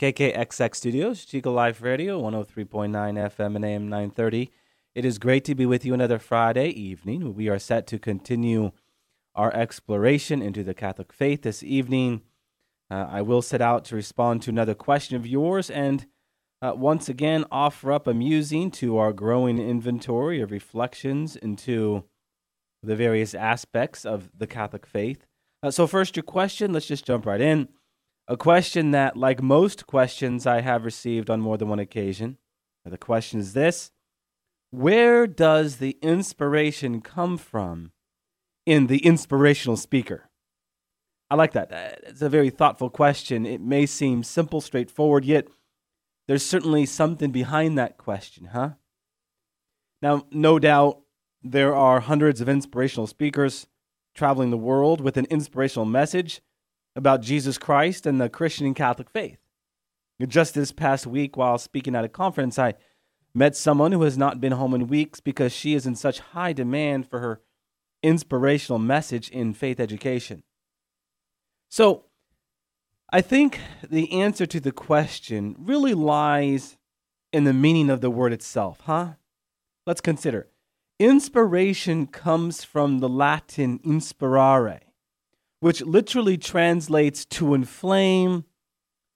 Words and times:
KKXX 0.00 0.74
Studios, 0.74 1.24
Chico 1.24 1.52
Life 1.52 1.80
Radio, 1.80 2.20
103.9 2.20 2.90
FM 2.90 3.54
and 3.54 3.64
AM 3.64 3.88
930. 3.88 4.50
It 4.96 5.04
is 5.04 5.18
great 5.18 5.44
to 5.44 5.54
be 5.54 5.66
with 5.66 5.84
you 5.84 5.94
another 5.94 6.18
Friday 6.18 6.68
evening. 6.70 7.32
We 7.34 7.48
are 7.48 7.60
set 7.60 7.86
to 7.88 8.00
continue 8.00 8.72
our 9.36 9.54
exploration 9.54 10.42
into 10.42 10.64
the 10.64 10.74
Catholic 10.74 11.12
faith 11.12 11.42
this 11.42 11.62
evening. 11.62 12.22
Uh, 12.90 13.06
I 13.08 13.22
will 13.22 13.40
set 13.40 13.60
out 13.60 13.84
to 13.86 13.94
respond 13.94 14.42
to 14.42 14.50
another 14.50 14.74
question 14.74 15.16
of 15.16 15.28
yours 15.28 15.70
and 15.70 16.06
uh, 16.60 16.72
once 16.74 17.08
again 17.08 17.44
offer 17.52 17.92
up 17.92 18.08
a 18.08 18.14
musing 18.14 18.72
to 18.72 18.98
our 18.98 19.12
growing 19.12 19.60
inventory 19.60 20.40
of 20.40 20.50
reflections 20.50 21.36
into 21.36 22.02
the 22.82 22.96
various 22.96 23.32
aspects 23.32 24.04
of 24.04 24.28
the 24.36 24.48
Catholic 24.48 24.86
faith. 24.86 25.24
Uh, 25.62 25.70
so, 25.70 25.86
first, 25.86 26.16
your 26.16 26.24
question, 26.24 26.72
let's 26.72 26.86
just 26.86 27.06
jump 27.06 27.26
right 27.26 27.40
in. 27.40 27.68
A 28.26 28.36
question 28.36 28.92
that, 28.92 29.16
like 29.16 29.42
most 29.42 29.86
questions 29.86 30.46
I 30.46 30.62
have 30.62 30.84
received 30.84 31.28
on 31.28 31.40
more 31.40 31.58
than 31.58 31.68
one 31.68 31.78
occasion, 31.78 32.38
the 32.84 32.96
question 32.96 33.40
is 33.40 33.52
this 33.52 33.90
Where 34.70 35.26
does 35.26 35.76
the 35.76 35.98
inspiration 36.02 37.00
come 37.02 37.36
from 37.36 37.92
in 38.64 38.86
the 38.86 38.98
inspirational 38.98 39.76
speaker? 39.76 40.30
I 41.30 41.34
like 41.34 41.52
that. 41.52 41.70
It's 42.04 42.22
a 42.22 42.28
very 42.28 42.50
thoughtful 42.50 42.90
question. 42.90 43.44
It 43.44 43.60
may 43.60 43.86
seem 43.86 44.22
simple, 44.22 44.60
straightforward, 44.60 45.24
yet 45.24 45.48
there's 46.26 46.44
certainly 46.44 46.86
something 46.86 47.30
behind 47.30 47.76
that 47.76 47.98
question, 47.98 48.46
huh? 48.46 48.70
Now, 50.00 50.26
no 50.30 50.58
doubt 50.58 51.00
there 51.42 51.74
are 51.74 52.00
hundreds 52.00 52.40
of 52.40 52.48
inspirational 52.48 53.06
speakers 53.06 53.66
traveling 54.14 54.50
the 54.50 54.56
world 54.56 55.00
with 55.00 55.16
an 55.16 55.26
inspirational 55.26 55.86
message 55.86 56.40
about 56.96 57.22
Jesus 57.22 57.58
Christ 57.58 58.06
and 58.06 58.20
the 58.20 58.28
Christian 58.28 58.66
and 58.66 58.76
Catholic 58.76 59.10
faith. 59.10 59.38
Just 60.26 60.54
this 60.54 60.72
past 60.72 61.06
week, 61.06 61.36
while 61.36 61.58
speaking 61.58 61.94
at 61.96 62.04
a 62.04 62.08
conference, 62.08 62.58
I 62.58 62.74
met 63.34 63.56
someone 63.56 63.92
who 63.92 64.02
has 64.02 64.16
not 64.16 64.40
been 64.40 64.52
home 64.52 64.74
in 64.74 64.86
weeks 64.86 65.20
because 65.20 65.52
she 65.52 65.74
is 65.74 65.86
in 65.86 65.96
such 65.96 66.20
high 66.20 66.52
demand 66.52 67.08
for 67.08 67.18
her 67.18 67.40
inspirational 68.02 68.78
message 68.78 69.28
in 69.30 69.52
faith 69.52 69.80
education. 69.80 70.44
So, 71.68 72.04
I 73.12 73.20
think 73.20 73.60
the 73.88 74.12
answer 74.12 74.46
to 74.46 74.60
the 74.60 74.72
question 74.72 75.56
really 75.58 75.94
lies 75.94 76.76
in 77.32 77.44
the 77.44 77.52
meaning 77.52 77.90
of 77.90 78.00
the 78.00 78.10
word 78.10 78.32
itself, 78.32 78.80
huh? 78.84 79.14
Let's 79.86 80.00
consider. 80.00 80.48
Inspiration 80.98 82.06
comes 82.06 82.62
from 82.62 83.00
the 83.00 83.08
Latin 83.08 83.80
inspirare, 83.84 84.80
which 85.64 85.80
literally 85.80 86.36
translates 86.36 87.24
to 87.24 87.54
inflame, 87.54 88.44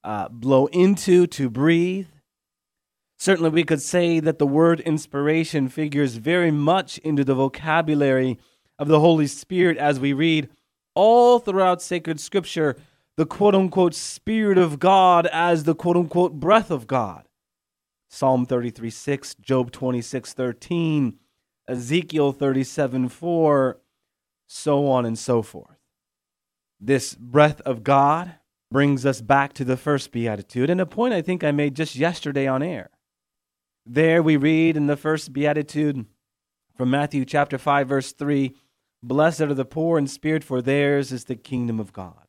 uh, 0.03 0.31
blow 0.31 0.65
into, 0.69 1.27
to 1.27 1.51
breathe. 1.51 2.07
Certainly, 3.19 3.51
we 3.51 3.65
could 3.65 3.83
say 3.83 4.19
that 4.19 4.39
the 4.39 4.47
word 4.47 4.81
inspiration 4.81 5.69
figures 5.69 6.15
very 6.15 6.51
much 6.51 6.97
into 7.01 7.23
the 7.23 7.35
vocabulary 7.35 8.39
of 8.79 8.89
the 8.89 8.99
Holy 8.99 9.27
Spirit 9.27 9.77
as 9.77 10.01
we 10.01 10.15
read 10.15 10.49
all 10.95 11.39
throughout 11.39 11.83
sacred 11.83 12.19
scripture 12.19 12.77
the 13.19 13.27
quote 13.27 13.55
unquote 13.55 13.95
Spirit 13.95 14.57
of 14.57 14.79
God 14.79 15.27
as 15.27 15.65
the 15.65 15.75
quote 15.75 15.99
unquote 15.99 16.41
breath 16.41 16.71
of 16.71 16.87
God. 16.87 17.29
Psalm 18.09 18.47
33 18.47 18.89
6, 18.89 19.35
Job 19.35 19.71
26 19.71 20.33
13, 20.33 21.19
Ezekiel 21.69 22.33
37 22.33 23.11
4, 23.11 23.79
so 24.47 24.87
on 24.87 25.05
and 25.05 25.19
so 25.19 25.43
forth. 25.43 25.78
This 26.81 27.15
breath 27.15 27.61
of 27.63 27.83
God 27.83 28.35
brings 28.71 29.05
us 29.07 29.21
back 29.21 29.53
to 29.55 29.65
the 29.65 29.77
first 29.77 30.13
beatitude, 30.13 30.71
and 30.71 30.81
a 30.81 30.87
point 30.87 31.15
I 31.15 31.23
think 31.23 31.43
I 31.43 31.51
made 31.51 31.75
just 31.75 31.97
yesterday 31.97 32.47
on 32.47 32.63
air. 32.63 32.91
There 33.87 34.23
we 34.23 34.37
read 34.37 34.77
in 34.77 34.87
the 34.87 34.97
first 34.97 35.33
beatitude 35.33 36.07
from 36.79 36.91
Matthew 36.91 37.25
chapter 37.25 37.59
5 37.59 37.89
verse 37.89 38.13
3, 38.13 38.55
blessed 39.03 39.41
are 39.41 39.55
the 39.55 39.65
poor 39.65 39.99
in 39.99 40.07
spirit 40.07 40.45
for 40.45 40.63
theirs 40.63 41.11
is 41.11 41.25
the 41.25 41.35
kingdom 41.35 41.81
of 41.81 41.93
God. 41.93 42.29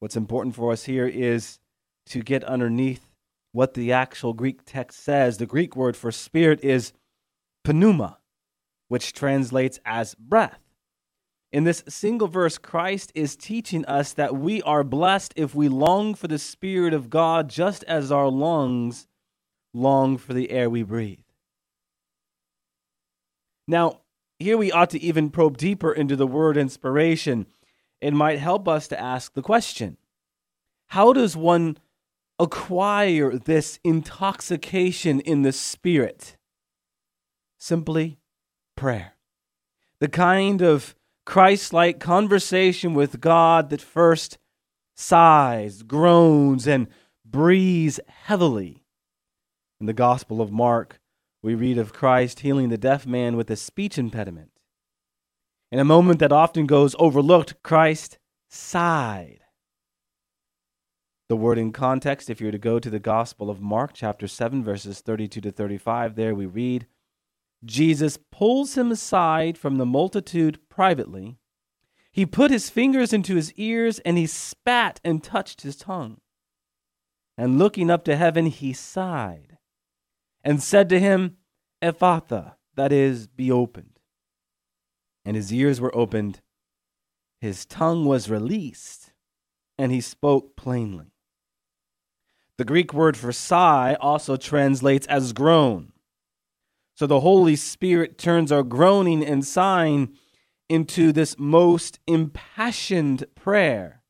What's 0.00 0.16
important 0.16 0.54
for 0.54 0.70
us 0.70 0.84
here 0.84 1.06
is 1.08 1.58
to 2.06 2.20
get 2.20 2.44
underneath 2.44 3.08
what 3.52 3.72
the 3.72 3.90
actual 3.90 4.34
Greek 4.34 4.60
text 4.66 5.02
says. 5.02 5.38
The 5.38 5.46
Greek 5.46 5.74
word 5.74 5.96
for 5.96 6.12
spirit 6.12 6.62
is 6.62 6.92
pneuma, 7.66 8.18
which 8.88 9.14
translates 9.14 9.80
as 9.86 10.14
breath. 10.14 10.60
In 11.50 11.64
this 11.64 11.82
single 11.88 12.28
verse, 12.28 12.58
Christ 12.58 13.10
is 13.14 13.34
teaching 13.34 13.84
us 13.86 14.12
that 14.12 14.36
we 14.36 14.60
are 14.62 14.84
blessed 14.84 15.32
if 15.36 15.54
we 15.54 15.68
long 15.68 16.14
for 16.14 16.28
the 16.28 16.38
Spirit 16.38 16.92
of 16.92 17.08
God 17.08 17.48
just 17.48 17.84
as 17.84 18.12
our 18.12 18.28
lungs 18.28 19.06
long 19.72 20.18
for 20.18 20.34
the 20.34 20.50
air 20.50 20.68
we 20.68 20.82
breathe. 20.82 21.20
Now, 23.66 24.00
here 24.38 24.56
we 24.56 24.70
ought 24.70 24.90
to 24.90 25.00
even 25.00 25.30
probe 25.30 25.56
deeper 25.56 25.92
into 25.92 26.16
the 26.16 26.26
word 26.26 26.56
inspiration. 26.56 27.46
It 28.00 28.12
might 28.12 28.38
help 28.38 28.68
us 28.68 28.86
to 28.88 29.00
ask 29.00 29.32
the 29.32 29.42
question 29.42 29.96
How 30.88 31.12
does 31.14 31.34
one 31.34 31.78
acquire 32.38 33.38
this 33.38 33.80
intoxication 33.82 35.20
in 35.20 35.42
the 35.42 35.52
Spirit? 35.52 36.36
Simply 37.58 38.18
prayer. 38.76 39.14
The 39.98 40.08
kind 40.08 40.62
of 40.62 40.94
Christ 41.28 41.74
like 41.74 42.00
conversation 42.00 42.94
with 42.94 43.20
God 43.20 43.68
that 43.68 43.82
first 43.82 44.38
sighs, 44.96 45.82
groans, 45.82 46.66
and 46.66 46.86
breathes 47.22 48.00
heavily. 48.08 48.86
In 49.78 49.84
the 49.84 49.92
Gospel 49.92 50.40
of 50.40 50.50
Mark, 50.50 50.98
we 51.42 51.54
read 51.54 51.76
of 51.76 51.92
Christ 51.92 52.40
healing 52.40 52.70
the 52.70 52.78
deaf 52.78 53.06
man 53.06 53.36
with 53.36 53.50
a 53.50 53.56
speech 53.56 53.98
impediment. 53.98 54.52
In 55.70 55.78
a 55.78 55.84
moment 55.84 56.18
that 56.20 56.32
often 56.32 56.64
goes 56.64 56.96
overlooked, 56.98 57.62
Christ 57.62 58.16
sighed. 58.48 59.40
The 61.28 61.36
word 61.36 61.58
in 61.58 61.72
context, 61.72 62.30
if 62.30 62.40
you 62.40 62.46
were 62.46 62.52
to 62.52 62.58
go 62.58 62.78
to 62.78 62.88
the 62.88 62.98
Gospel 62.98 63.50
of 63.50 63.60
Mark, 63.60 63.90
chapter 63.92 64.28
7, 64.28 64.64
verses 64.64 65.02
32 65.02 65.42
to 65.42 65.52
35, 65.52 66.14
there 66.14 66.34
we 66.34 66.46
read, 66.46 66.86
Jesus 67.64 68.18
pulls 68.30 68.76
him 68.76 68.90
aside 68.90 69.58
from 69.58 69.76
the 69.76 69.86
multitude 69.86 70.58
privately. 70.68 71.38
He 72.12 72.26
put 72.26 72.50
his 72.50 72.70
fingers 72.70 73.12
into 73.12 73.36
his 73.36 73.52
ears 73.54 73.98
and 74.00 74.16
he 74.16 74.26
spat 74.26 75.00
and 75.04 75.22
touched 75.22 75.62
his 75.62 75.76
tongue. 75.76 76.18
And 77.36 77.58
looking 77.58 77.90
up 77.90 78.04
to 78.04 78.16
heaven, 78.16 78.46
he 78.46 78.72
sighed 78.72 79.58
and 80.42 80.62
said 80.62 80.88
to 80.88 80.98
him, 80.98 81.36
Ephphatha, 81.82 82.54
that 82.74 82.92
is, 82.92 83.26
be 83.26 83.50
opened. 83.50 83.98
And 85.24 85.36
his 85.36 85.52
ears 85.52 85.80
were 85.80 85.94
opened, 85.96 86.40
his 87.40 87.66
tongue 87.66 88.04
was 88.04 88.30
released, 88.30 89.12
and 89.76 89.92
he 89.92 90.00
spoke 90.00 90.56
plainly. 90.56 91.12
The 92.56 92.64
Greek 92.64 92.92
word 92.92 93.16
for 93.16 93.30
sigh 93.30 93.96
also 94.00 94.36
translates 94.36 95.06
as 95.06 95.32
groan. 95.32 95.92
So 96.98 97.06
the 97.06 97.20
Holy 97.20 97.54
Spirit 97.54 98.18
turns 98.18 98.50
our 98.50 98.64
groaning 98.64 99.24
and 99.24 99.46
sighing 99.46 100.16
into 100.68 101.12
this 101.12 101.38
most 101.38 102.00
impassioned 102.08 103.24
prayer. 103.36 104.02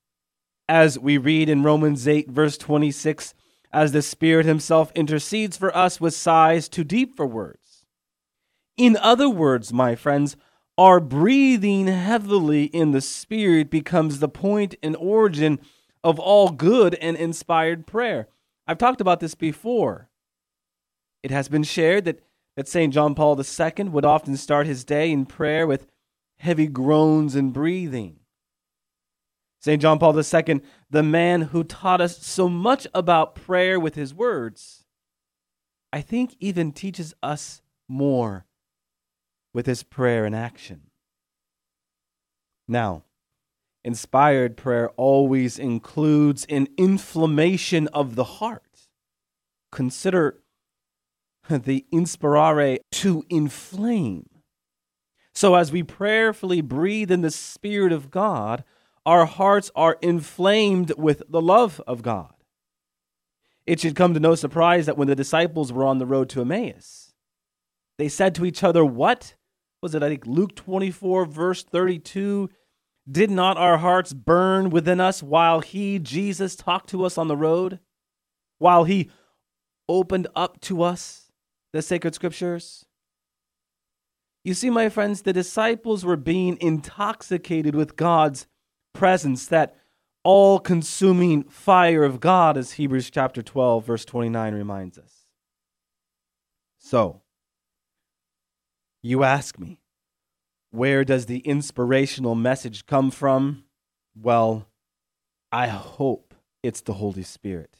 As 0.66 0.98
we 0.98 1.18
read 1.18 1.50
in 1.50 1.62
Romans 1.62 2.08
8, 2.08 2.30
verse 2.30 2.56
26, 2.56 3.34
as 3.74 3.92
the 3.92 4.00
Spirit 4.00 4.46
Himself 4.46 4.90
intercedes 4.94 5.58
for 5.58 5.76
us 5.76 6.00
with 6.00 6.14
sighs 6.14 6.66
too 6.66 6.82
deep 6.82 7.14
for 7.14 7.26
words. 7.26 7.84
In 8.78 8.96
other 8.96 9.28
words, 9.28 9.70
my 9.70 9.94
friends, 9.94 10.38
our 10.78 10.98
breathing 10.98 11.88
heavily 11.88 12.64
in 12.64 12.92
the 12.92 13.02
Spirit 13.02 13.68
becomes 13.68 14.18
the 14.18 14.30
point 14.30 14.76
and 14.82 14.96
origin 14.96 15.60
of 16.02 16.18
all 16.18 16.48
good 16.48 16.94
and 16.94 17.18
inspired 17.18 17.86
prayer. 17.86 18.28
I've 18.66 18.78
talked 18.78 19.02
about 19.02 19.20
this 19.20 19.34
before. 19.34 20.08
It 21.22 21.30
has 21.30 21.50
been 21.50 21.64
shared 21.64 22.06
that 22.06 22.22
that 22.58 22.66
St. 22.66 22.92
John 22.92 23.14
Paul 23.14 23.40
II 23.40 23.84
would 23.90 24.04
often 24.04 24.36
start 24.36 24.66
his 24.66 24.82
day 24.82 25.12
in 25.12 25.26
prayer 25.26 25.64
with 25.64 25.86
heavy 26.38 26.66
groans 26.66 27.36
and 27.36 27.52
breathing. 27.52 28.16
St. 29.60 29.80
John 29.80 30.00
Paul 30.00 30.18
II, 30.18 30.60
the 30.90 31.04
man 31.04 31.42
who 31.42 31.62
taught 31.62 32.00
us 32.00 32.18
so 32.18 32.48
much 32.48 32.84
about 32.92 33.36
prayer 33.36 33.78
with 33.78 33.94
his 33.94 34.12
words, 34.12 34.82
I 35.92 36.00
think, 36.00 36.34
even 36.40 36.72
teaches 36.72 37.14
us 37.22 37.62
more 37.86 38.44
with 39.54 39.66
his 39.66 39.84
prayer 39.84 40.26
in 40.26 40.34
action. 40.34 40.90
Now, 42.66 43.04
inspired 43.84 44.56
prayer 44.56 44.88
always 44.96 45.60
includes 45.60 46.44
an 46.46 46.66
inflammation 46.76 47.86
of 47.92 48.16
the 48.16 48.24
heart. 48.24 48.88
Consider 49.70 50.40
the 51.64 51.86
inspirare 51.92 52.78
to 52.92 53.24
inflame. 53.28 54.28
So, 55.32 55.54
as 55.54 55.70
we 55.70 55.82
prayerfully 55.82 56.60
breathe 56.60 57.10
in 57.10 57.20
the 57.20 57.30
Spirit 57.30 57.92
of 57.92 58.10
God, 58.10 58.64
our 59.06 59.24
hearts 59.24 59.70
are 59.74 59.96
inflamed 60.02 60.92
with 60.98 61.22
the 61.28 61.40
love 61.40 61.80
of 61.86 62.02
God. 62.02 62.34
It 63.66 63.80
should 63.80 63.94
come 63.94 64.14
to 64.14 64.20
no 64.20 64.34
surprise 64.34 64.86
that 64.86 64.98
when 64.98 65.08
the 65.08 65.14
disciples 65.14 65.72
were 65.72 65.84
on 65.84 65.98
the 65.98 66.06
road 66.06 66.28
to 66.30 66.40
Emmaus, 66.40 67.14
they 67.98 68.08
said 68.08 68.34
to 68.34 68.44
each 68.44 68.64
other, 68.64 68.84
What? 68.84 69.34
Was 69.80 69.94
it, 69.94 70.02
I 70.02 70.08
think, 70.08 70.26
Luke 70.26 70.56
24, 70.56 71.24
verse 71.26 71.62
32? 71.62 72.50
Did 73.10 73.30
not 73.30 73.56
our 73.56 73.78
hearts 73.78 74.12
burn 74.12 74.70
within 74.70 75.00
us 75.00 75.22
while 75.22 75.60
he, 75.60 75.98
Jesus, 75.98 76.56
talked 76.56 76.90
to 76.90 77.04
us 77.04 77.16
on 77.16 77.28
the 77.28 77.36
road? 77.36 77.78
While 78.58 78.84
he 78.84 79.10
opened 79.88 80.26
up 80.34 80.60
to 80.62 80.82
us 80.82 81.27
the 81.72 81.82
sacred 81.82 82.14
scriptures? 82.14 82.84
You 84.44 84.54
see, 84.54 84.70
my 84.70 84.88
friends, 84.88 85.22
the 85.22 85.32
disciples 85.32 86.04
were 86.04 86.16
being 86.16 86.56
intoxicated 86.60 87.74
with 87.74 87.96
God's 87.96 88.46
presence, 88.94 89.46
that 89.46 89.76
all 90.24 90.58
consuming 90.58 91.44
fire 91.44 92.04
of 92.04 92.20
God, 92.20 92.56
as 92.56 92.72
Hebrews 92.72 93.10
chapter 93.10 93.42
12, 93.42 93.84
verse 93.84 94.04
29 94.04 94.54
reminds 94.54 94.98
us. 94.98 95.26
So, 96.78 97.22
you 99.02 99.24
ask 99.24 99.58
me, 99.58 99.80
where 100.70 101.04
does 101.04 101.26
the 101.26 101.38
inspirational 101.38 102.34
message 102.34 102.86
come 102.86 103.10
from? 103.10 103.64
Well, 104.14 104.68
I 105.50 105.68
hope 105.68 106.34
it's 106.62 106.80
the 106.80 106.94
Holy 106.94 107.22
Spirit. 107.22 107.77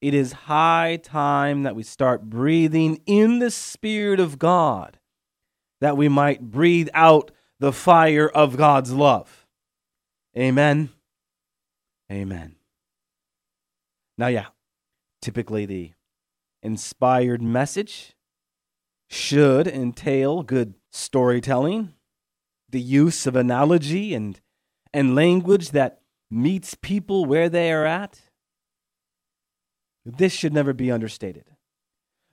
It 0.00 0.14
is 0.14 0.32
high 0.32 1.00
time 1.02 1.64
that 1.64 1.74
we 1.74 1.82
start 1.82 2.30
breathing 2.30 3.00
in 3.06 3.40
the 3.40 3.50
Spirit 3.50 4.20
of 4.20 4.38
God, 4.38 4.98
that 5.80 5.96
we 5.96 6.08
might 6.08 6.50
breathe 6.50 6.88
out 6.94 7.30
the 7.58 7.72
fire 7.72 8.28
of 8.28 8.56
God's 8.56 8.92
love. 8.92 9.46
Amen. 10.36 10.90
Amen. 12.10 12.56
Now, 14.16 14.28
yeah, 14.28 14.46
typically 15.20 15.66
the 15.66 15.92
inspired 16.62 17.42
message 17.42 18.14
should 19.08 19.66
entail 19.66 20.42
good 20.42 20.74
storytelling, 20.90 21.94
the 22.68 22.80
use 22.80 23.26
of 23.26 23.34
analogy 23.34 24.14
and, 24.14 24.40
and 24.92 25.14
language 25.14 25.70
that 25.70 26.02
meets 26.30 26.74
people 26.74 27.24
where 27.24 27.48
they 27.48 27.72
are 27.72 27.86
at. 27.86 28.20
This 30.16 30.32
should 30.32 30.54
never 30.54 30.72
be 30.72 30.90
understated. 30.90 31.44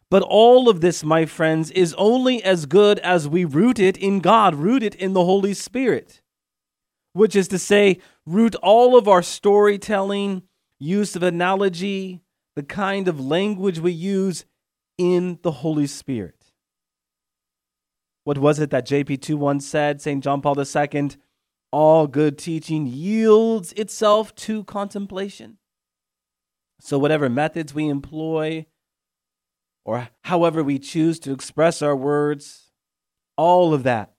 But 0.10 0.24
all 0.24 0.70
of 0.70 0.82
this, 0.82 1.04
my 1.04 1.26
friends, 1.26 1.72
is 1.72 1.94
only 1.98 2.44
as 2.44 2.66
good 2.66 3.00
as 3.00 3.28
we 3.28 3.44
root 3.44 3.80
it 3.80 3.98
in 3.98 4.20
God, 4.20 4.56
root 4.56 4.84
it 4.84 4.96
in 4.96 5.14
the 5.14 5.26
Holy 5.26 5.54
Spirit, 5.54 6.22
which 7.14 7.36
is 7.36 7.48
to 7.50 7.60
say, 7.60 8.00
root 8.26 8.56
all 8.56 8.98
of 8.98 9.08
our 9.08 9.22
storytelling, 9.22 10.44
use 10.80 11.16
of 11.16 11.24
analogy, 11.24 12.22
the 12.56 12.64
kind 12.64 13.08
of 13.08 13.20
language 13.20 13.80
we 13.80 13.92
use 13.92 14.46
in 14.98 15.40
the 15.42 15.52
Holy 15.52 15.88
Spirit. 15.88 16.54
What 18.24 18.38
was 18.38 18.60
it 18.60 18.70
that 18.70 18.88
JP2 18.88 19.36
once 19.36 19.68
said, 19.68 20.02
St. 20.02 20.24
John 20.24 20.42
Paul 20.42 20.56
II? 20.60 21.10
All 21.72 22.08
good 22.08 22.38
teaching 22.38 22.86
yields 22.88 23.74
itself 23.74 24.34
to 24.36 24.64
contemplation. 24.64 25.58
So, 26.80 27.00
whatever 27.00 27.30
methods 27.30 27.74
we 27.74 27.88
employ, 27.88 28.66
or 29.86 30.10
however 30.24 30.64
we 30.64 30.80
choose 30.80 31.20
to 31.20 31.32
express 31.32 31.82
our 31.82 31.96
words, 31.96 32.72
all 33.38 33.74
of 33.74 33.84
that 33.84 34.14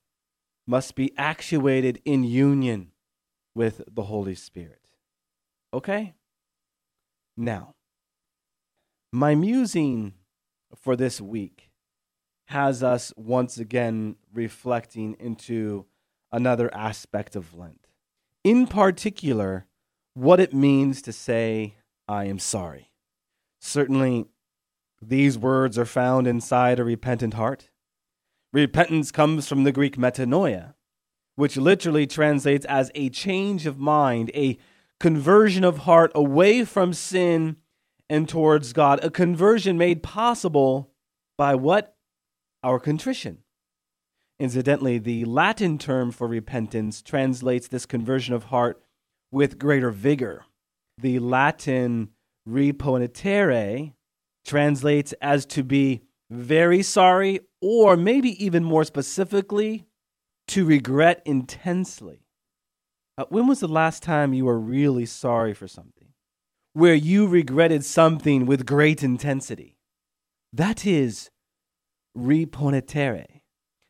must 0.67 0.95
be 0.95 1.13
actuated 1.17 2.01
in 2.05 2.25
union 2.25 2.91
with 3.55 3.83
the 3.91 4.05
Holy 4.05 4.35
Spirit. 4.35 4.81
Okay? 5.73 6.15
Now, 7.37 7.75
my 9.13 9.35
musing 9.35 10.15
for 10.75 10.97
this 10.97 11.21
week 11.21 11.71
has 12.47 12.83
us 12.83 13.13
once 13.17 13.59
again 13.59 14.17
reflecting 14.33 15.17
into 15.19 15.87
another 16.31 16.73
aspect 16.75 17.35
of 17.37 17.55
Lent. 17.55 17.89
In 18.45 18.67
particular, 18.67 19.67
what 20.15 20.39
it 20.39 20.55
means 20.55 21.03
to 21.03 21.13
say, 21.13 21.75
I 22.09 22.25
am 22.25 22.39
sorry. 22.39 22.91
Certainly, 23.61 24.27
these 25.03 25.37
words 25.37 25.79
are 25.79 25.85
found 25.85 26.27
inside 26.27 26.79
a 26.79 26.85
repentant 26.85 27.35
heart. 27.35 27.71
Repentance 28.53 29.11
comes 29.11 29.49
from 29.49 29.65
the 29.65 29.73
Greek 29.73 29.97
metanoia, 29.97 30.75
which 31.35 31.57
literally 31.57 32.07
translates 32.07 32.65
as 32.67 32.91
a 32.95 33.11
change 33.11 33.67
of 33.67 33.79
mind, 33.79 34.31
a 34.35 34.59
conversion 34.99 35.65
of 35.65 35.79
heart 35.79 36.13
away 36.15 36.65
from 36.65 36.93
sin 36.93 37.57
and 38.09 38.29
towards 38.29 38.73
God, 38.73 39.03
a 39.05 39.11
conversion 39.11 39.77
made 39.77 40.03
possible 40.03 40.93
by 41.37 41.55
what? 41.55 41.97
Our 42.63 42.79
contrition. 42.81 43.39
Incidentally, 44.39 44.99
the 44.99 45.25
Latin 45.25 45.79
term 45.79 46.11
for 46.11 46.27
repentance 46.27 47.03
translates 47.03 47.69
this 47.69 47.87
conversion 47.87 48.35
of 48.35 48.45
heart 48.45 48.83
with 49.31 49.59
greater 49.59 49.91
vigor. 49.91 50.45
The 50.99 51.19
Latin 51.19 52.11
repentere 52.49 53.93
translates 54.45 55.13
as 55.21 55.45
to 55.47 55.63
be 55.63 56.03
very 56.31 56.83
sorry, 56.83 57.41
or 57.61 57.97
maybe 57.97 58.45
even 58.45 58.65
more 58.65 58.85
specifically, 58.85 59.87
to 60.49 60.65
regret 60.65 61.23
intensely. 61.25 62.27
Uh, 63.19 63.25
when 63.29 63.47
was 63.47 63.61
the 63.61 63.69
last 63.69 64.03
time 64.03 64.35
you 64.35 64.45
were 64.45 64.59
really 64.59 65.07
sorry 65.07 65.55
for 65.55 65.69
something? 65.69 66.09
Where 66.73 66.95
you 66.95 67.27
regretted 67.27 67.85
something 67.85 68.47
with 68.47 68.67
great 68.67 69.03
intensity? 69.03 69.79
That 70.53 70.87
is 70.87 71.31
repentere. 72.17 73.27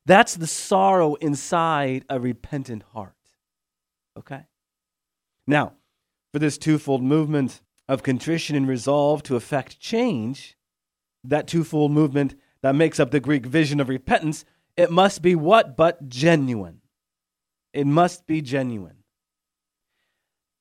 That's 0.07 0.37
the 0.37 0.47
sorrow 0.47 1.15
inside 1.17 2.05
a 2.09 2.21
repentant 2.21 2.85
heart. 2.95 3.15
Okay? 4.17 4.43
Now, 5.47 5.75
for 6.37 6.41
this 6.41 6.59
twofold 6.59 7.03
movement 7.03 7.63
of 7.89 8.03
contrition 8.03 8.57
and 8.57 8.69
resolve 8.69 9.23
to 9.23 9.37
effect 9.37 9.81
change, 9.81 10.55
that 11.25 11.47
twofold 11.47 11.91
movement 11.91 12.35
that 12.61 12.75
makes 12.75 13.01
up 13.01 13.11
the 13.11 13.21
Greek 13.21 13.47
vision 13.47 13.81
of 13.81 13.89
repentance, 13.89 14.45
it 14.77 14.91
must 14.91 15.23
be 15.23 15.35
what 15.35 15.79
but 15.79 16.11
genuine. 16.11 16.83
It 17.73 17.87
must 17.87 18.27
be 18.27 18.43
genuine. 18.43 18.99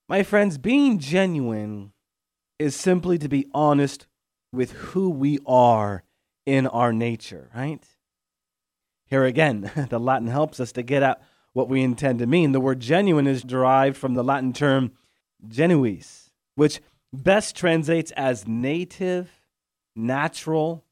My 0.07 0.23
friends, 0.23 0.57
being 0.57 0.97
genuine 0.97 1.91
is 2.57 2.73
simply 2.73 3.17
to 3.17 3.27
be 3.27 3.45
honest 3.53 4.07
with 4.53 4.71
who 4.71 5.09
we 5.09 5.39
are 5.45 6.05
in 6.45 6.67
our 6.67 6.93
nature, 6.93 7.49
right? 7.53 7.83
Here 9.07 9.25
again, 9.25 9.69
the 9.89 9.99
Latin 9.99 10.29
helps 10.29 10.61
us 10.61 10.71
to 10.71 10.83
get 10.83 11.03
at 11.03 11.21
what 11.51 11.67
we 11.67 11.81
intend 11.81 12.19
to 12.19 12.27
mean. 12.27 12.53
The 12.53 12.61
word 12.61 12.79
genuine 12.79 13.27
is 13.27 13.43
derived 13.43 13.97
from 13.97 14.13
the 14.13 14.23
Latin 14.23 14.53
term 14.53 14.93
genuis, 15.49 16.29
which 16.55 16.81
best 17.13 17.55
translates 17.55 18.11
as 18.11 18.47
native, 18.47 19.29
natural, 19.95 20.83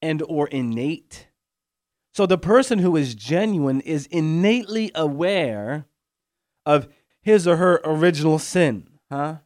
and 0.00 0.22
or 0.28 0.48
innate. 0.48 1.28
So 2.14 2.26
the 2.26 2.38
person 2.38 2.78
who 2.78 2.96
is 2.96 3.14
genuine 3.14 3.80
is 3.80 4.06
innately 4.06 4.90
aware 4.94 5.86
of 6.66 6.88
his 7.22 7.46
or 7.46 7.56
her 7.56 7.80
original 7.84 8.38
sin, 8.38 8.88
huh? 9.10 9.36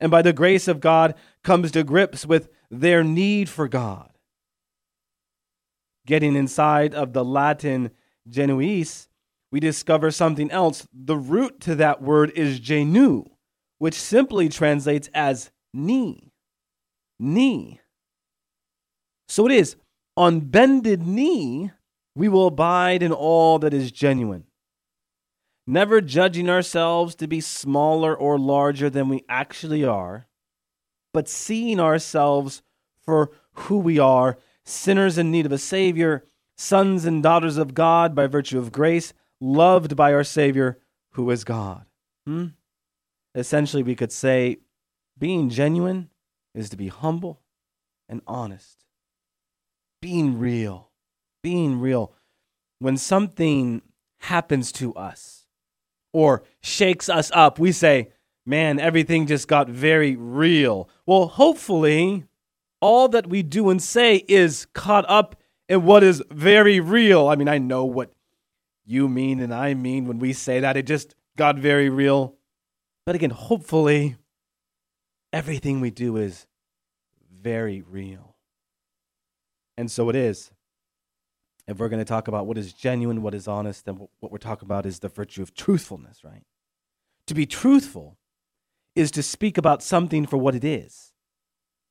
And 0.00 0.10
by 0.10 0.22
the 0.22 0.32
grace 0.32 0.66
of 0.66 0.80
God 0.80 1.14
comes 1.42 1.70
to 1.72 1.84
grips 1.84 2.26
with 2.26 2.48
their 2.70 3.04
need 3.04 3.48
for 3.48 3.68
God. 3.68 4.10
Getting 6.06 6.34
inside 6.34 6.94
of 6.94 7.12
the 7.12 7.24
Latin 7.24 7.90
genuis, 8.28 9.08
we 9.52 9.60
discover 9.60 10.10
something 10.10 10.50
else. 10.50 10.86
The 10.92 11.16
root 11.16 11.60
to 11.60 11.76
that 11.76 12.02
word 12.02 12.32
is 12.34 12.58
genu, 12.58 13.24
which 13.78 13.94
simply 13.94 14.48
translates 14.48 15.08
as 15.14 15.50
knee. 15.72 16.32
Knee. 17.18 17.80
So 19.28 19.46
it 19.46 19.52
is 19.52 19.76
on 20.16 20.40
bended 20.40 21.06
knee 21.06 21.72
we 22.14 22.28
will 22.28 22.46
abide 22.46 23.02
in 23.02 23.12
all 23.12 23.58
that 23.58 23.74
is 23.74 23.90
genuine, 23.90 24.44
never 25.66 26.00
judging 26.00 26.48
ourselves 26.48 27.14
to 27.16 27.26
be 27.26 27.40
smaller 27.40 28.14
or 28.14 28.38
larger 28.38 28.88
than 28.88 29.08
we 29.08 29.24
actually 29.28 29.84
are, 29.84 30.28
but 31.12 31.28
seeing 31.28 31.80
ourselves 31.80 32.62
for 33.04 33.32
who 33.54 33.78
we 33.78 33.98
are 33.98 34.38
sinners 34.64 35.18
in 35.18 35.30
need 35.30 35.46
of 35.46 35.52
a 35.52 35.58
Savior, 35.58 36.24
sons 36.56 37.04
and 37.04 37.22
daughters 37.22 37.56
of 37.56 37.74
God 37.74 38.14
by 38.14 38.26
virtue 38.26 38.58
of 38.58 38.72
grace, 38.72 39.12
loved 39.40 39.96
by 39.96 40.12
our 40.12 40.24
Savior, 40.24 40.78
who 41.12 41.30
is 41.30 41.44
God. 41.44 41.84
Hmm? 42.26 42.46
Essentially, 43.34 43.82
we 43.82 43.94
could 43.94 44.12
say 44.12 44.58
being 45.18 45.50
genuine 45.50 46.10
is 46.54 46.70
to 46.70 46.76
be 46.76 46.88
humble 46.88 47.40
and 48.08 48.22
honest, 48.26 48.84
being 50.00 50.38
real, 50.38 50.90
being 51.42 51.80
real. 51.80 52.12
When 52.78 52.96
something 52.96 53.82
happens 54.18 54.70
to 54.72 54.94
us 54.94 55.46
or 56.12 56.42
shakes 56.60 57.08
us 57.08 57.30
up, 57.34 57.58
we 57.58 57.72
say, 57.72 58.10
Man, 58.46 58.78
everything 58.78 59.26
just 59.26 59.48
got 59.48 59.70
very 59.70 60.16
real. 60.16 60.90
Well, 61.06 61.28
hopefully, 61.28 62.24
all 62.78 63.08
that 63.08 63.26
we 63.26 63.42
do 63.42 63.70
and 63.70 63.82
say 63.82 64.16
is 64.28 64.66
caught 64.74 65.08
up 65.08 65.36
in 65.66 65.84
what 65.84 66.02
is 66.02 66.22
very 66.30 66.78
real. 66.78 67.28
I 67.28 67.36
mean, 67.36 67.48
I 67.48 67.56
know 67.56 67.86
what 67.86 68.12
you 68.84 69.08
mean 69.08 69.40
and 69.40 69.54
I 69.54 69.72
mean 69.72 70.06
when 70.06 70.18
we 70.18 70.34
say 70.34 70.60
that. 70.60 70.76
It 70.76 70.86
just 70.86 71.14
got 71.38 71.56
very 71.56 71.88
real. 71.88 72.34
But 73.06 73.14
again, 73.14 73.30
hopefully, 73.30 74.16
everything 75.32 75.80
we 75.80 75.90
do 75.90 76.16
is 76.16 76.46
very 77.30 77.82
real. 77.82 78.36
And 79.76 79.90
so 79.90 80.08
it 80.08 80.16
is. 80.16 80.50
If 81.66 81.78
we're 81.78 81.88
going 81.88 82.00
to 82.00 82.04
talk 82.04 82.28
about 82.28 82.46
what 82.46 82.58
is 82.58 82.72
genuine, 82.72 83.22
what 83.22 83.34
is 83.34 83.48
honest, 83.48 83.84
then 83.86 84.08
what 84.20 84.32
we're 84.32 84.38
talking 84.38 84.66
about 84.66 84.86
is 84.86 84.98
the 84.98 85.08
virtue 85.08 85.42
of 85.42 85.54
truthfulness, 85.54 86.22
right? 86.22 86.42
To 87.26 87.34
be 87.34 87.46
truthful 87.46 88.18
is 88.94 89.10
to 89.12 89.22
speak 89.22 89.58
about 89.58 89.82
something 89.82 90.26
for 90.26 90.36
what 90.36 90.54
it 90.54 90.64
is 90.64 91.14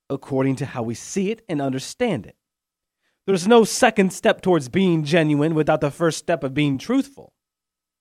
according 0.09 0.55
to 0.57 0.65
how 0.65 0.83
we 0.83 0.93
see 0.93 1.31
it 1.31 1.43
and 1.49 1.61
understand 1.61 2.25
it. 2.25 2.35
There's 3.25 3.47
no 3.47 3.63
second 3.63 4.11
step 4.11 4.41
towards 4.41 4.69
being 4.69 5.03
genuine 5.03 5.55
without 5.55 5.81
the 5.81 5.91
first 5.91 6.17
step 6.17 6.43
of 6.43 6.53
being 6.53 6.77
truthful. 6.77 7.33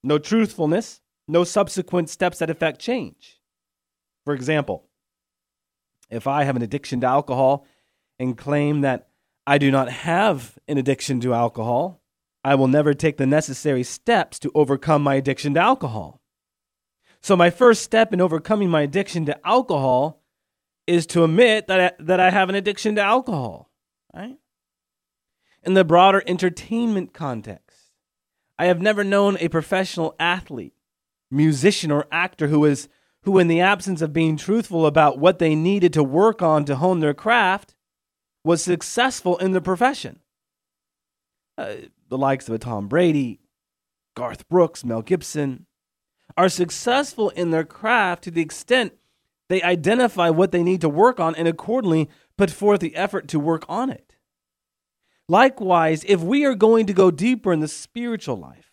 No 0.03 0.19
truthfulness, 0.19 1.01
no 1.29 1.45
subsequent 1.45 2.11
steps 2.11 2.39
that 2.39 2.51
affect 2.51 2.81
change. 2.81 3.41
For 4.25 4.35
example, 4.35 4.87
if 6.11 6.27
I 6.27 6.45
have 6.45 6.57
an 6.57 6.63
addiction 6.63 7.01
to 7.01 7.07
alcohol 7.07 7.67
and 8.19 8.37
claim 8.37 8.83
that 8.83 9.09
I 9.47 9.59
do 9.59 9.71
not 9.71 9.89
have 9.89 10.59
an 10.69 10.79
addiction 10.79 11.21
to 11.21 11.35
alcohol, 11.35 12.03
I 12.45 12.55
will 12.55 12.69
never 12.69 12.95
take 12.95 13.17
the 13.17 13.27
necessary 13.27 13.83
steps 13.83 14.39
to 14.41 14.51
overcome 14.55 15.03
my 15.03 15.15
addiction 15.15 15.55
to 15.55 15.61
alcohol. 15.61 16.21
So, 17.21 17.37
my 17.37 17.51
first 17.51 17.83
step 17.83 18.13
in 18.13 18.21
overcoming 18.21 18.69
my 18.69 18.83
addiction 18.83 19.27
to 19.27 19.47
alcohol 19.47 20.23
is 20.87 21.07
to 21.07 21.25
admit 21.25 21.69
that 21.69 21.81
I, 21.81 22.03
that 22.03 22.21
I 22.21 22.31
have 22.31 22.49
an 22.49 22.57
addiction 22.57 22.97
to 22.97 23.01
alcohol, 23.01 23.71
right? 24.15 24.37
In 25.63 25.75
the 25.75 25.85
broader 25.85 26.23
entertainment 26.27 27.13
context, 27.13 27.79
I 28.59 28.67
have 28.67 28.81
never 28.81 29.05
known 29.05 29.37
a 29.39 29.49
professional 29.49 30.17
athlete, 30.19 30.75
musician, 31.33 31.91
or 31.91 32.07
actor 32.13 32.49
who 32.49 32.65
is 32.65 32.89
who, 33.25 33.39
in 33.39 33.49
the 33.49 33.61
absence 33.61 34.03
of 34.03 34.13
being 34.13 34.37
truthful 34.37 34.85
about 34.85 35.19
what 35.19 35.39
they 35.39 35.55
needed 35.55 35.93
to 35.93 36.03
work 36.03 36.43
on 36.43 36.65
to 36.65 36.77
hone 36.77 37.01
their 37.01 37.15
craft, 37.15 37.75
was 38.45 38.63
successful 38.63 39.37
in 39.39 39.53
the 39.53 39.61
profession. 39.61 40.19
Uh, 41.57 41.75
the 42.09 42.19
likes 42.19 42.49
of 42.49 42.59
Tom 42.61 42.89
Brady, 42.89 43.41
Garth 44.17 44.49
Brooks, 44.49 44.85
Mel 44.85 45.03
Gibson, 45.03 45.67
are 46.37 46.49
successful 46.49 47.31
in 47.31 47.51
their 47.51 47.65
craft 47.65 48.25
to 48.25 48.31
the 48.31 48.43
extent 48.43 48.95
they 49.49 49.63
identify 49.63 50.31
what 50.31 50.51
they 50.51 50.63
need 50.63 50.81
to 50.81 50.89
work 50.89 51.21
on 51.21 51.35
and 51.35 51.47
accordingly 51.47 52.09
put 52.39 52.51
forth 52.51 52.81
the 52.81 52.97
effort 52.97 53.29
to 53.29 53.39
work 53.39 53.65
on 53.69 53.91
it. 53.91 54.17
Likewise, 55.29 56.05
if 56.09 56.21
we 56.21 56.45
are 56.45 56.55
going 56.55 56.87
to 56.87 56.93
go 56.93 57.11
deeper 57.11 57.53
in 57.53 57.61
the 57.61 57.69
spiritual 57.69 58.37
life, 58.37 58.72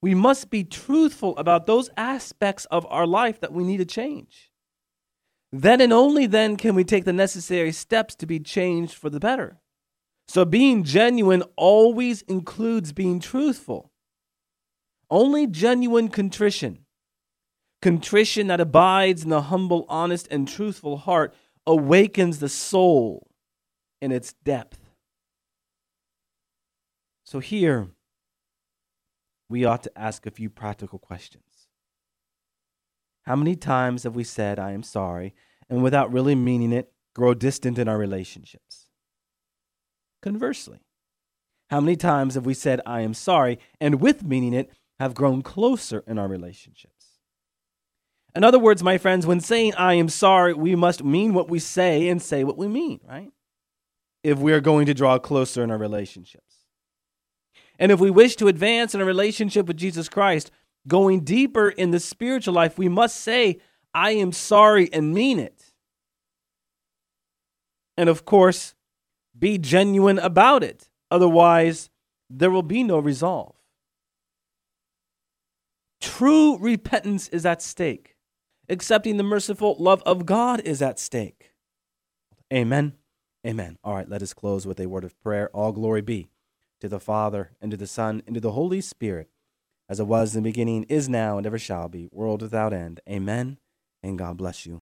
we 0.00 0.14
must 0.14 0.50
be 0.50 0.64
truthful 0.64 1.36
about 1.36 1.66
those 1.66 1.90
aspects 1.96 2.64
of 2.66 2.86
our 2.88 3.06
life 3.06 3.40
that 3.40 3.52
we 3.52 3.64
need 3.64 3.78
to 3.78 3.84
change. 3.84 4.50
Then 5.50 5.80
and 5.80 5.92
only 5.92 6.26
then 6.26 6.56
can 6.56 6.74
we 6.74 6.84
take 6.84 7.04
the 7.04 7.12
necessary 7.12 7.72
steps 7.72 8.14
to 8.16 8.26
be 8.26 8.38
changed 8.38 8.94
for 8.94 9.10
the 9.10 9.20
better. 9.20 9.58
So, 10.28 10.44
being 10.44 10.84
genuine 10.84 11.42
always 11.56 12.20
includes 12.22 12.92
being 12.92 13.18
truthful. 13.18 13.90
Only 15.10 15.46
genuine 15.46 16.08
contrition 16.08 16.84
Contrition 17.80 18.48
that 18.48 18.60
abides 18.60 19.22
in 19.22 19.30
the 19.30 19.42
humble, 19.42 19.86
honest, 19.88 20.26
and 20.30 20.48
truthful 20.48 20.96
heart 20.96 21.32
awakens 21.66 22.40
the 22.40 22.48
soul 22.48 23.30
in 24.00 24.10
its 24.10 24.32
depth. 24.44 24.90
So 27.24 27.38
here, 27.38 27.88
we 29.48 29.64
ought 29.64 29.82
to 29.84 29.98
ask 29.98 30.26
a 30.26 30.30
few 30.30 30.50
practical 30.50 30.98
questions. 30.98 31.68
How 33.22 33.36
many 33.36 33.56
times 33.56 34.04
have 34.04 34.16
we 34.16 34.24
said, 34.24 34.58
I 34.58 34.72
am 34.72 34.82
sorry, 34.82 35.34
and 35.68 35.82
without 35.82 36.12
really 36.12 36.34
meaning 36.34 36.72
it, 36.72 36.92
grow 37.14 37.34
distant 37.34 37.78
in 37.78 37.88
our 37.88 37.98
relationships? 37.98 38.86
Conversely, 40.22 40.80
how 41.70 41.80
many 41.80 41.96
times 41.96 42.34
have 42.34 42.46
we 42.46 42.54
said, 42.54 42.80
I 42.86 43.02
am 43.02 43.14
sorry, 43.14 43.58
and 43.80 44.00
with 44.00 44.24
meaning 44.24 44.54
it, 44.54 44.70
have 44.98 45.14
grown 45.14 45.42
closer 45.42 46.02
in 46.06 46.18
our 46.18 46.28
relationships? 46.28 46.94
In 48.34 48.44
other 48.44 48.58
words, 48.58 48.82
my 48.82 48.98
friends, 48.98 49.26
when 49.26 49.40
saying 49.40 49.74
I 49.74 49.94
am 49.94 50.08
sorry, 50.08 50.54
we 50.54 50.74
must 50.74 51.04
mean 51.04 51.34
what 51.34 51.50
we 51.50 51.58
say 51.58 52.08
and 52.08 52.22
say 52.22 52.44
what 52.44 52.58
we 52.58 52.68
mean, 52.68 53.00
right? 53.06 53.30
If 54.22 54.38
we 54.38 54.52
are 54.52 54.60
going 54.60 54.86
to 54.86 54.94
draw 54.94 55.18
closer 55.18 55.62
in 55.62 55.70
our 55.70 55.78
relationships. 55.78 56.47
And 57.78 57.92
if 57.92 58.00
we 58.00 58.10
wish 58.10 58.36
to 58.36 58.48
advance 58.48 58.94
in 58.94 59.00
a 59.00 59.04
relationship 59.04 59.66
with 59.66 59.76
Jesus 59.76 60.08
Christ, 60.08 60.50
going 60.86 61.20
deeper 61.20 61.68
in 61.68 61.90
the 61.90 62.00
spiritual 62.00 62.54
life, 62.54 62.78
we 62.78 62.88
must 62.88 63.16
say, 63.16 63.60
I 63.94 64.12
am 64.12 64.32
sorry 64.32 64.92
and 64.92 65.14
mean 65.14 65.38
it. 65.38 65.72
And 67.96 68.08
of 68.08 68.24
course, 68.24 68.74
be 69.38 69.58
genuine 69.58 70.18
about 70.18 70.62
it. 70.62 70.88
Otherwise, 71.10 71.90
there 72.28 72.50
will 72.50 72.62
be 72.62 72.82
no 72.82 72.98
resolve. 72.98 73.54
True 76.00 76.58
repentance 76.58 77.28
is 77.28 77.46
at 77.46 77.62
stake 77.62 78.16
accepting 78.68 79.16
the 79.16 79.22
merciful 79.22 79.76
love 79.78 80.02
of 80.04 80.26
God 80.26 80.60
is 80.60 80.82
at 80.82 80.98
stake. 80.98 81.52
Amen. 82.52 82.94
Amen. 83.46 83.78
All 83.82 83.94
right, 83.94 84.08
let 84.08 84.22
us 84.22 84.34
close 84.34 84.66
with 84.66 84.80
a 84.80 84.86
word 84.86 85.04
of 85.04 85.18
prayer. 85.20 85.48
All 85.52 85.72
glory 85.72 86.02
be 86.02 86.28
to 86.80 86.88
the 86.88 87.00
Father, 87.00 87.52
and 87.60 87.70
to 87.70 87.76
the 87.76 87.86
Son, 87.86 88.22
and 88.26 88.34
to 88.34 88.40
the 88.40 88.52
Holy 88.52 88.80
Spirit, 88.80 89.28
as 89.88 90.00
it 90.00 90.06
was 90.06 90.34
in 90.36 90.42
the 90.42 90.48
beginning, 90.48 90.84
is 90.84 91.08
now, 91.08 91.38
and 91.38 91.46
ever 91.46 91.58
shall 91.58 91.88
be, 91.88 92.08
world 92.12 92.42
without 92.42 92.72
end. 92.72 93.00
Amen. 93.08 93.58
And 94.02 94.18
God 94.18 94.36
bless 94.36 94.66
you. 94.66 94.76